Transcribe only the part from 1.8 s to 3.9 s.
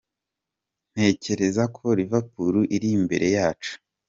Liverpool iri imbere yacu.